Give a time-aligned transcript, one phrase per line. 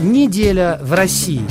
[0.00, 1.42] Неделя в России.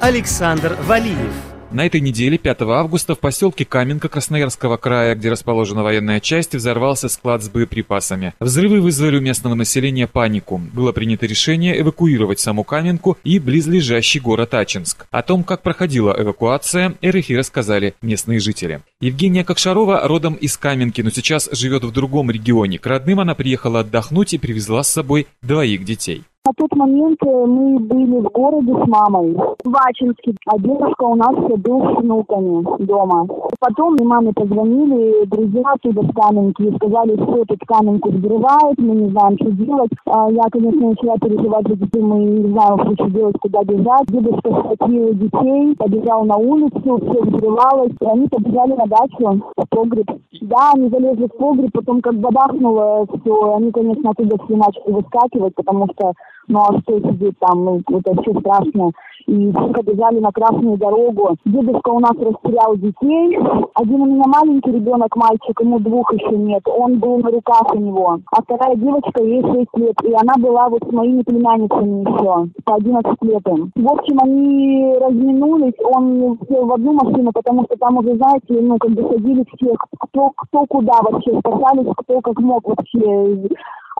[0.00, 1.34] Александр Валиев.
[1.72, 7.10] На этой неделе, 5 августа, в поселке Каменка Красноярского края, где расположена военная часть, взорвался
[7.10, 8.32] склад с боеприпасами.
[8.40, 10.56] Взрывы вызвали у местного населения панику.
[10.56, 15.06] Было принято решение эвакуировать саму Каменку и близлежащий город Ачинск.
[15.10, 18.80] О том, как проходила эвакуация, РФИ рассказали местные жители.
[19.02, 22.78] Евгения Кокшарова родом из Каменки, но сейчас живет в другом регионе.
[22.78, 26.24] К родным она приехала отдохнуть и привезла с собой двоих детей.
[26.46, 31.14] На тот момент э, мы были в городе с мамой, в Ачинске, а дедушка у
[31.14, 33.26] нас был с внуками дома.
[33.58, 38.94] Потом мне маме позвонили друзья оттуда с Каменки и сказали, что тут Каменку взрывает, мы
[38.94, 39.90] не знаем, что делать.
[40.04, 44.06] А я, конечно, начала переживать за детей, мы не знаем, что делать, куда бежать.
[44.08, 50.10] Дедушка схватил детей, побежал на улицу, все взрывалось, они побежали на дачу, в погреб.
[50.42, 55.54] Да, они залезли в погреб, потом как бабахнуло все, они, конечно, оттуда все начали выскакивать,
[55.54, 56.12] потому что
[56.48, 58.92] ну а что сидеть там, ну, это вообще страшно.
[59.26, 61.36] И все побежали на красную дорогу.
[61.46, 63.38] Дедушка у нас растерял детей.
[63.74, 66.62] Один у меня маленький ребенок, мальчик, ему двух еще нет.
[66.66, 68.18] Он был на руках у него.
[68.30, 69.96] А вторая девочка, ей 6 лет.
[70.04, 73.72] И она была вот с моими племянницами еще, по 11 лет им.
[73.74, 75.74] В общем, они разминулись.
[75.82, 79.78] Он сел в одну машину, потому что там уже, знаете, ну, как бы садились всех,
[80.00, 83.48] кто, кто куда вообще, спасались, кто как мог вообще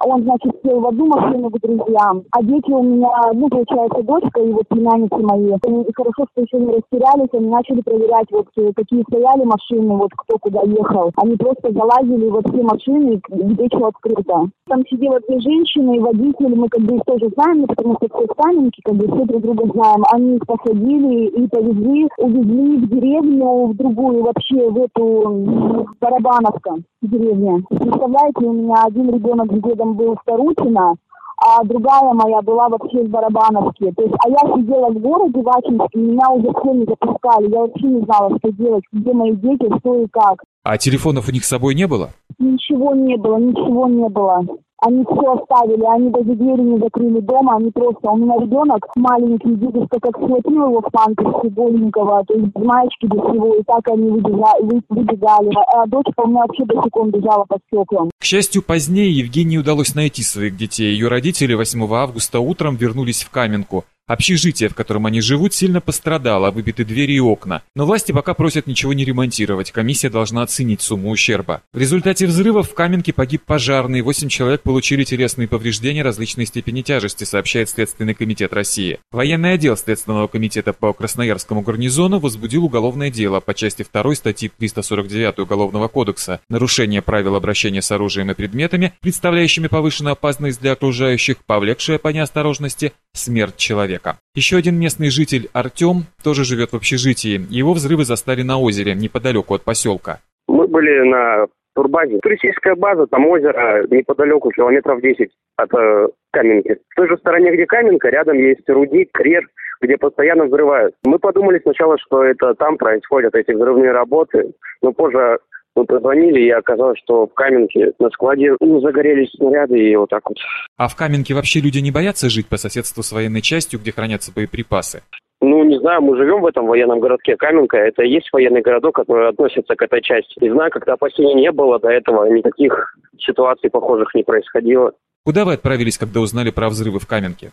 [0.02, 4.40] он, значит, сел в одну машину к друзьям, а дети у меня, ну, получается, дочка
[4.40, 5.52] и вот племянницы мои.
[5.66, 10.10] Они хорошо, что еще не растерялись, они начали проверять, вот, э, какие стояли машины, вот,
[10.16, 11.10] кто куда ехал.
[11.16, 14.48] Они просто залазили во все машины, где что открыто.
[14.68, 18.26] Там сидело две женщины и водитель, мы как бы их тоже знаем, потому что все
[18.34, 20.02] каменки, как бы все друг друга знаем.
[20.12, 26.76] Они их посадили и повезли, увезли в деревню, в другую вообще, в эту Барабановка
[27.08, 27.62] деревня.
[27.68, 30.94] Представляете, у меня один ребенок с дедом был Старутина,
[31.36, 33.92] а другая моя была вообще из Барабановки.
[33.92, 37.50] То есть, а я сидела в городе в Ачинске, меня уже все не запускали.
[37.50, 40.42] Я вообще не знала, что делать, где мои дети, что и как.
[40.62, 42.10] А телефонов у них с собой не было?
[42.38, 44.40] Ничего не было, ничего не было.
[44.86, 48.10] Они все оставили, они даже двери не закрыли дома, они просто...
[48.10, 53.06] У меня ребенок маленький, дедушка как схватил его в памперсе голенького, то есть без маечки,
[53.06, 55.50] без всего, и так они выбегали, выбегали.
[55.74, 58.10] А дочка у меня вообще босиком бежала по стеклам.
[58.20, 60.92] К счастью, позднее Евгении удалось найти своих детей.
[60.92, 63.84] Ее родители 8 августа утром вернулись в Каменку.
[64.06, 67.62] Общежитие, в котором они живут, сильно пострадало, выбиты двери и окна.
[67.74, 71.62] Но власти пока просят ничего не ремонтировать, комиссия должна оценить сумму ущерба.
[71.72, 77.24] В результате взрывов в Каменке погиб пожарный, 8 человек получили телесные повреждения различной степени тяжести,
[77.24, 78.98] сообщает Следственный комитет России.
[79.10, 85.38] Военный отдел Следственного комитета по Красноярскому гарнизону возбудил уголовное дело по части 2 статьи 349
[85.38, 91.98] Уголовного кодекса «Нарушение правил обращения с оружием и предметами, представляющими повышенную опасность для окружающих, повлекшее
[91.98, 93.93] по неосторожности смерть человека.
[94.34, 97.40] Еще один местный житель Артем тоже живет в общежитии.
[97.50, 100.20] Его взрывы застали на озере, неподалеку от поселка.
[100.48, 102.18] Мы были на турбазе.
[102.20, 106.76] Туристическая база, там озеро неподалеку, километров 10 от э, Каменки.
[106.90, 109.46] В той же стороне, где Каменка, рядом есть рудник, крер,
[109.80, 110.94] где постоянно взрывают.
[111.04, 114.52] Мы подумали сначала, что это там происходят эти взрывные работы,
[114.82, 115.38] но позже
[115.74, 120.22] мы позвонили, и оказалось, что в Каменке на складе ну, загорелись снаряды, и вот так
[120.28, 120.38] вот.
[120.76, 124.32] А в Каменке вообще люди не боятся жить по соседству с военной частью, где хранятся
[124.34, 125.02] боеприпасы?
[125.40, 127.76] Ну, не знаю, мы живем в этом военном городке Каменка.
[127.76, 130.32] Это и есть военный городок, который относится к этой части.
[130.40, 134.92] Не знаю, когда опасений не было до этого, никаких ситуаций похожих не происходило.
[135.24, 137.50] Куда вы отправились, когда узнали про взрывы в Каменке?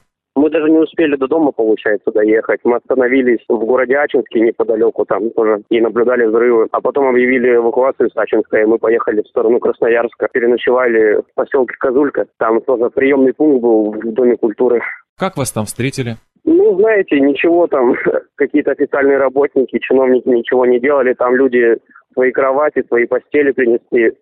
[0.61, 2.59] Даже не успели до дома, получается, доехать.
[2.63, 6.67] Мы остановились в городе Ачинске неподалеку там тоже и наблюдали взрывы.
[6.71, 10.27] А потом объявили эвакуацию с Ачинска, и мы поехали в сторону Красноярска.
[10.31, 12.27] Переночевали в поселке Козулька.
[12.37, 14.83] Там тоже приемный пункт был в Доме культуры.
[15.17, 16.17] Как вас там встретили?
[16.43, 17.95] Ну, знаете, ничего там,
[18.35, 21.15] какие-то официальные работники, чиновники ничего не делали.
[21.15, 21.77] Там люди
[22.13, 24.13] свои кровати, свои постели принесли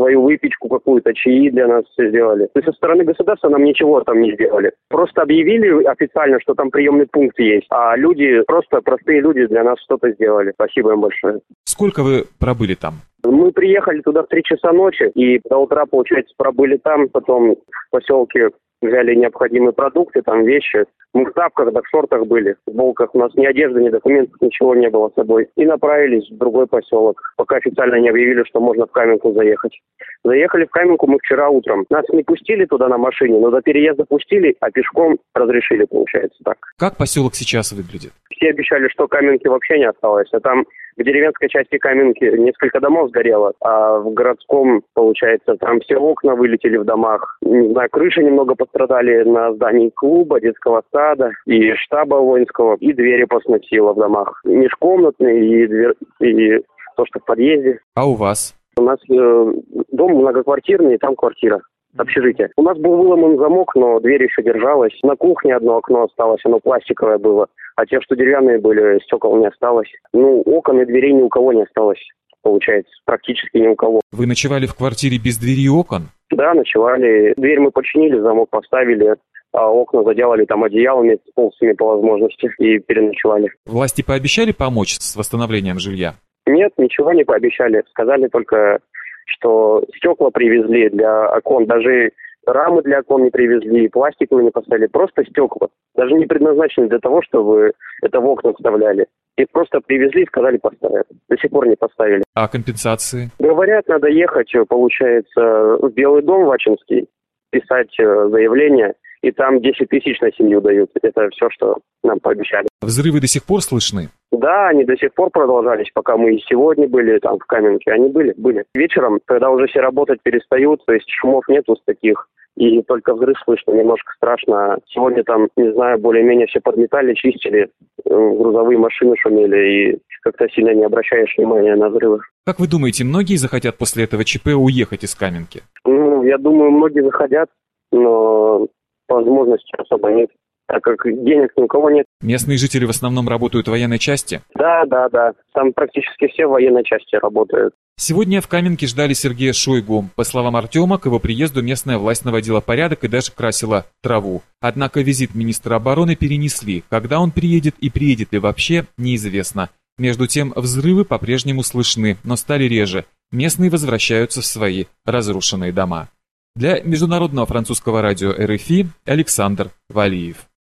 [0.00, 2.46] свою выпечку какую-то, чаи для нас все сделали.
[2.46, 4.72] То есть со стороны государства нам ничего там не сделали.
[4.88, 9.78] Просто объявили официально, что там приемный пункт есть, а люди, просто простые люди для нас
[9.84, 10.52] что-то сделали.
[10.54, 11.40] Спасибо им большое.
[11.64, 12.94] Сколько вы пробыли там?
[13.24, 17.90] Мы приехали туда в три часа ночи и до утра, получается, пробыли там, потом в
[17.90, 18.50] поселке
[18.82, 20.84] взяли необходимые продукты, там вещи.
[21.12, 23.14] Мы в тапках, да в шортах были, в футболках.
[23.14, 25.48] У нас ни одежды, ни документов, ничего не было с собой.
[25.56, 29.78] И направились в другой поселок, пока официально не объявили, что можно в Каменку заехать.
[30.22, 31.84] Заехали в Каменку мы вчера утром.
[31.90, 36.58] Нас не пустили туда на машине, но до переезда пустили, а пешком разрешили, получается так.
[36.78, 38.12] Как поселок сейчас выглядит?
[38.30, 40.64] Все обещали, что Каменки вообще не осталось, а там
[41.00, 46.76] В деревенской части Каменки несколько домов сгорело, а в городском, получается, там все окна вылетели
[46.76, 47.38] в домах.
[47.40, 53.24] Не знаю, крыши немного пострадали на здании клуба, детского сада и штаба воинского, и двери
[53.24, 54.42] посносило в домах.
[54.44, 56.58] Межкомнатные и, дверь, и
[56.98, 57.80] то, что в подъезде.
[57.94, 58.54] А у вас?
[58.76, 59.52] У нас э,
[59.92, 61.62] дом многоквартирный, и там квартира
[61.96, 62.50] общежитие.
[62.56, 64.92] У нас был выломан замок, но дверь еще держалась.
[65.02, 67.46] На кухне одно окно осталось, оно пластиковое было.
[67.76, 69.88] А те, что деревянные были, стекол не осталось.
[70.12, 72.00] Ну, окон и дверей ни у кого не осталось,
[72.42, 72.92] получается.
[73.04, 74.00] Практически ни у кого.
[74.12, 76.08] Вы ночевали в квартире без двери и окон?
[76.30, 77.34] Да, ночевали.
[77.36, 79.16] Дверь мы починили, замок поставили
[79.52, 83.50] а окна заделали там одеялами, полосами по возможности и переночевали.
[83.66, 86.14] Власти пообещали помочь с восстановлением жилья?
[86.46, 87.82] Нет, ничего не пообещали.
[87.90, 88.80] Сказали только
[89.26, 92.12] что стекла привезли для окон, даже
[92.46, 95.68] рамы для окон не привезли, пластиковые не поставили, просто стекла.
[95.94, 97.72] Даже не предназначены для того, чтобы
[98.02, 99.06] это в окна вставляли.
[99.36, 101.06] Их просто привезли и сказали поставят.
[101.28, 102.22] До сих пор не поставили.
[102.34, 103.30] А компенсации?
[103.38, 107.08] Говорят, надо ехать, получается, в Белый дом в Ачинский,
[107.50, 110.90] писать э, заявление– и там 10 тысяч на семью дают.
[111.02, 112.66] Это все, что нам пообещали.
[112.80, 114.08] Взрывы до сих пор слышны?
[114.32, 117.92] Да, они до сих пор продолжались, пока мы и сегодня были там в Каменке.
[117.92, 118.64] Они были, были.
[118.74, 123.36] Вечером, когда уже все работать перестают, то есть шумов нету с таких, и только взрыв
[123.44, 124.78] слышно, немножко страшно.
[124.88, 127.70] Сегодня там, не знаю, более-менее все подметали, чистили,
[128.04, 132.20] э, грузовые машины шумели, и как-то сильно не обращаешь внимания на взрывы.
[132.46, 135.62] Как вы думаете, многие захотят после этого ЧП уехать из Каменки?
[135.84, 137.48] Ну, я думаю, многие захотят,
[137.92, 138.66] но
[139.08, 140.30] возможности особо нет,
[140.66, 142.06] так как денег ни у кого нет.
[142.22, 144.40] Местные жители в основном работают в военной части?
[144.54, 145.32] Да, да, да.
[145.52, 147.74] Там практически все в военной части работают.
[147.96, 150.06] Сегодня в Каменке ждали Сергея Шойгу.
[150.16, 154.42] По словам Артема, к его приезду местная власть наводила порядок и даже красила траву.
[154.60, 156.82] Однако визит министра обороны перенесли.
[156.88, 159.68] Когда он приедет и приедет ли вообще, неизвестно.
[159.98, 163.04] Между тем, взрывы по-прежнему слышны, но стали реже.
[163.32, 166.08] Местные возвращаются в свои разрушенные дома.
[166.56, 170.49] Для международного французского радио РФИ Александр Валиев.